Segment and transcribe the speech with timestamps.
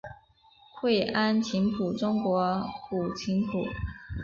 [0.79, 3.67] 愧庵琴谱中国古琴谱。